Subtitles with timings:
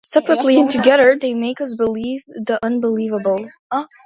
[0.03, 3.51] Separately and together, they make us believe the unbelievable.